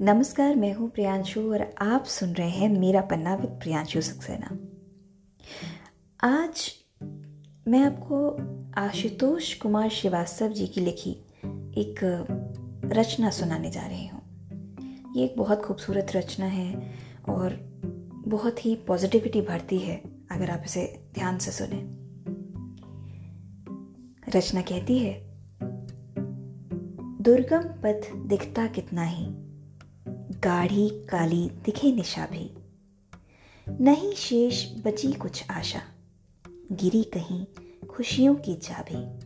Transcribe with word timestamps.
नमस्कार, 0.00 0.56
मैं 0.56 0.74
हूँ 0.74 0.90
प्रियांशु 0.90 1.40
और 1.52 1.74
आप 1.80 2.04
सुन 2.04 2.32
रहे 2.32 2.50
हैं 2.50 2.68
मेरा 2.68 3.00
पन्ना 3.00 3.34
विद 3.34 3.50
प्रियांशु 3.50 4.00
सक्सेना। 4.00 4.58
आज 6.20 6.72
मैं 7.68 7.80
आपको 7.80 8.28
आशुतोष 8.80 9.54
कुमार 9.54 9.88
श्रीवास्तव 9.88 10.48
जी 10.48 10.66
की 10.66 10.80
लिखी 10.80 11.10
एक 11.80 11.98
रचना 12.84 13.30
सुनाने 13.30 13.70
जा 13.70 13.86
रही 13.86 14.06
हूँ। 14.06 14.22
ये 15.16 15.24
एक 15.24 15.34
बहुत 15.38 15.62
खूबसूरत 15.62 16.06
रचना 16.16 16.46
है 16.46 16.94
और 17.28 17.58
बहुत 18.28 18.66
ही 18.66 18.74
पॉजिटिविटी 18.76 19.40
भरती 19.40 19.78
है, 19.78 19.96
अगर 20.30 20.50
आप 20.50 20.62
इसे 20.64 21.10
ध्यान 21.14 21.38
से 21.38 21.50
सुने। 21.50 21.82
रचना 24.38 24.60
कहती 24.60 24.98
है, 24.98 25.20
दुर्गम 27.22 27.68
पथ 27.84 28.16
दिखता 28.16 28.66
कितना 28.66 29.04
ही 29.04 29.47
गाढ़ी, 30.44 30.88
काली, 30.88 31.50
दिखे 31.64 31.92
निशा 31.92 32.26
भी। 32.26 32.54
नहीं 33.80 34.12
शेष 34.12 34.64
बची 34.84 35.12
कुछ 35.12 35.50
आशा, 35.50 35.82
गिरी 36.72 37.02
कहीं 37.04 37.46
खुशियों 37.86 38.34
की 38.34 38.54
चाबी 38.54 39.18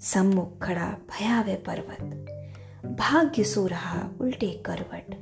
सम्मुख 0.00 0.62
खड़ा 0.62 0.86
भयावह 0.86 1.54
पर्वत, 1.54 2.14
भाग्य 2.86 3.44
सो 3.44 3.66
रहा 3.66 4.10
उल्टे 4.20 4.62
करवट। 4.66 5.18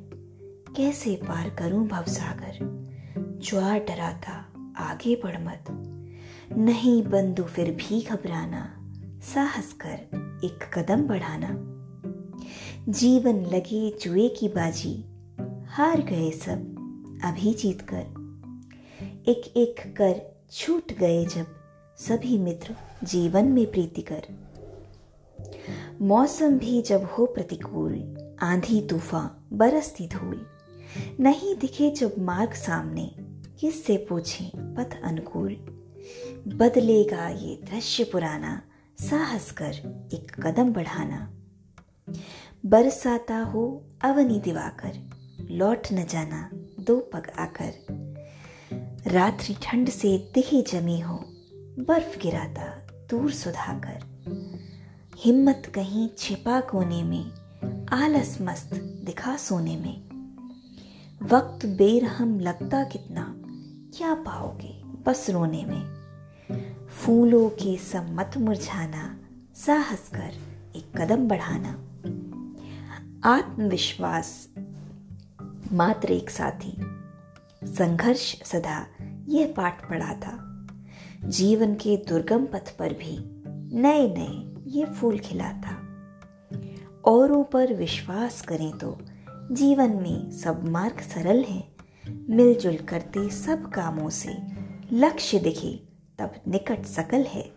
कैसे 0.76 1.16
पार 1.16 1.50
करूँ 1.50 1.88
भवसागर, 1.88 2.58
ज्वार 3.42 3.78
डराता 3.78 4.52
आगे 4.76 5.20
बढ़ 5.24 5.40
मत। 5.40 5.64
नहीं 6.58 7.02
बंधु 7.02 7.42
फिर 7.42 7.70
भी 7.70 8.02
घबराना, 8.02 8.76
साहस 9.34 9.72
कर 9.72 10.40
एक 10.44 10.78
कदम 10.78 11.02
बढ़ाना। 11.02 11.70
जीवन 12.88 13.46
लगे 13.46 13.98
जुए 14.02 14.28
की 14.28 14.48
बाजी। 14.48 15.04
हार 15.66 16.00
गए 16.00 16.30
सब, 16.30 16.58
अभी 17.24 17.54
जीत 17.54 17.80
कर। 17.80 18.20
एक 19.28 19.56
एक 19.56 19.96
कर 19.96 20.44
छूट 20.50 20.92
गए 20.92 21.24
जब, 21.24 21.46
सभी 21.98 22.38
मित्र 22.38 22.76
जीवन 23.04 23.44
में 23.44 23.70
प्रीति 23.70 24.02
कर। 24.02 24.22
मौसम 26.02 26.58
भी 26.58 26.82
जब 26.82 27.04
हो 27.04 27.26
प्रतिकूल, 27.26 28.16
आंधी 28.42 28.82
तूफ़ान 28.82 29.56
बरसती 29.56 30.08
धूल। 30.08 30.46
नहीं 31.20 31.54
दिखे 31.56 31.90
जब 31.90 32.14
मार्ग 32.18 32.52
सामने, 32.52 33.14
किससे 33.60 34.06
पूछे 34.08 34.50
पथ 34.56 35.02
अनुकूल। 35.04 35.54
बदलेगा 36.48 37.28
ये 37.28 37.60
दृश्य 37.64 38.04
पुराना, 38.04 38.62
साहस 39.00 39.50
कर 39.50 39.74
एक 40.14 40.46
कदम 40.46 40.72
बढ़ाना। 40.72 41.36
बरसाता 42.66 43.38
हो 43.38 43.84
अवनी 44.00 44.40
दिवाकर, 44.40 45.10
लौट 45.50 45.86
न 45.92 46.06
जाना 46.06 46.50
दो 46.80 46.98
पग 46.98 47.30
आकर। 47.38 47.72
रात्रि 49.06 49.56
ठंड 49.62 49.90
से 49.90 50.30
दिखी 50.34 50.62
जमी 50.62 51.00
हो, 51.00 51.24
बर्फ़ 51.88 52.18
गिराता 52.18 52.86
दूर 53.10 53.32
सुधाकर। 53.32 53.98
हिम्मत 55.16 55.72
कहीं 55.74 56.08
छिपा 56.18 56.60
कोने 56.60 57.02
में, 57.02 57.32
आलस 57.86 58.38
मस्त 58.40 58.74
दिखा 59.04 59.36
सोने 59.36 59.76
में। 59.76 60.02
वक्त 61.22 61.66
बेरहम 61.66 62.40
लगता 62.40 62.84
कितना, 62.84 63.34
क्या 63.98 64.14
पाओगे 64.14 64.82
बस 64.84 65.30
रोने 65.30 65.64
में। 65.64 66.00
फूलों 66.86 67.48
के 67.48 67.76
सम्मत 67.76 68.30
मुरझाना, 68.38 69.18
साहस 69.56 70.10
कर 70.14 70.34
एक 70.76 70.98
कदम 70.98 71.28
बढ़ाना। 71.28 71.86
आत्मविश्वास। 73.24 74.48
मात्र 75.72 76.12
एक 76.12 76.30
साथी, 76.30 76.76
संघर्ष 77.64 78.42
सदा 78.42 78.86
यह 79.28 79.54
पाठ 79.56 79.88
पढ़ा 79.88 80.14
था। 80.14 80.66
जीवन 81.24 81.74
के 81.74 81.96
दुर्गम 81.96 82.46
पथ 82.46 82.76
पर 82.76 82.92
भी 82.92 83.42
नए 83.80 84.08
नए 84.08 84.62
ये 84.66 84.84
फूल 84.84 85.18
खिलाता। 85.18 85.76
औरों 87.04 87.44
पर 87.44 87.74
विश्वास 87.74 88.42
करें 88.42 88.78
तो 88.78 88.98
जीवन 89.52 89.90
में 89.90 90.30
सब 90.30 90.68
मार्ग 90.68 91.00
सरल 91.00 91.44
है। 91.44 91.68
मिलजुल 92.30 92.76
करते 92.76 93.30
सब 93.30 93.70
कामों 93.70 94.10
से 94.10 94.36
लक्ष्य 94.92 95.38
दिखे, 95.38 95.82
तब 96.18 96.34
निकट 96.48 96.84
सकल 96.84 97.22
है। 97.22 97.52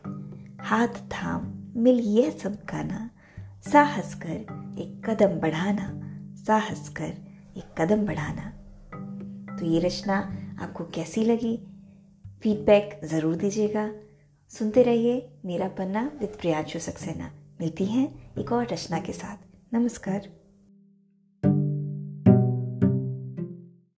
हाथ 0.61 0.88
थाम 0.88 1.53
मिल 1.75 1.99
यह 1.99 2.29
सब 2.31 2.53
गाना 2.53 3.09
साहस 3.72 4.13
कर 4.16 4.75
एक 4.79 5.01
कदम 5.06 5.40
बढ़ाना 5.40 5.85
साहस 6.35 6.90
कर 6.90 7.13
एक 7.57 7.81
कदम 7.81 8.06
बढ़ाना। 8.06 8.50
तो 9.57 9.66
ये 9.66 9.79
रचना 9.79 10.16
आपको 10.62 10.84
कैसी 10.84 11.24
लगी? 11.24 11.57
फीडबैक 12.44 13.00
ज़रूर 13.06 13.35
दीजिएगा। 13.35 13.90
सुनते 14.50 14.84
रहिए 14.84 15.40
मेरा 15.46 15.68
पन्ना 15.68 16.12
विद 16.19 16.29
प्रियांशु 16.29 16.79
सक्सेना। 16.79 17.31
मिलती 17.62 17.85
हैं 17.85 18.34
एक 18.38 18.51
और 18.51 18.68
रचना 18.68 19.00
के 19.00 19.13
साथ। 19.13 19.74
नमस्कार। 19.74 20.42